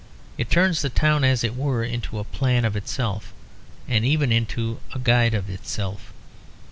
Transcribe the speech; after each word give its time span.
It 0.35 0.49
turns 0.49 0.81
the 0.81 0.89
town, 0.89 1.23
as 1.23 1.43
it 1.43 1.55
were, 1.55 1.83
into 1.83 2.17
a 2.17 2.23
plan 2.23 2.65
of 2.65 2.75
itself, 2.75 3.31
and 3.87 4.03
even 4.03 4.31
into 4.31 4.79
a 4.95 4.97
guide 4.97 5.33
to 5.33 5.43
itself. 5.53 6.11